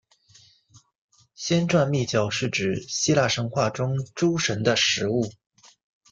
[1.35, 5.31] 仙馔密酒是指希腊神话中诸神的食物。